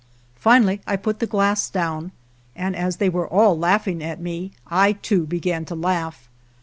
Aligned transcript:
Finally 0.35 0.81
I 0.87 0.95
put 0.95 1.19
the 1.19 1.27
glass 1.27 1.69
down, 1.69 2.11
and 2.55 2.75
as 2.75 2.97
they 2.97 3.07
were 3.07 3.27
all 3.27 3.55
laugh 3.55 3.87
ing 3.87 4.03
at 4.03 4.19
me, 4.19 4.51
I 4.65 4.93
too, 4.93 5.27
began 5.27 5.63
to 5.65 5.75
laugh. 5.75 6.27